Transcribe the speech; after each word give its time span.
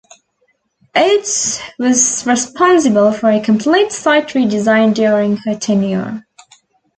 Oates 0.95 1.59
was 1.77 2.25
responsible 2.25 3.11
for 3.13 3.29
a 3.29 3.39
complete 3.39 3.91
site 3.91 4.29
redesign 4.29 4.95
during 4.95 5.37
her 5.37 5.53
tenure. 5.55 6.25